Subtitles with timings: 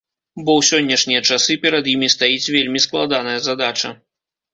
[0.45, 3.93] Бо ў сённяшнія часы перад імі стаіць вельмі складаная задача.